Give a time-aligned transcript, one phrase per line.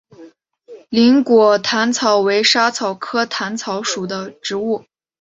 [0.89, 4.83] 菱果薹草为莎草科薹草属的植物。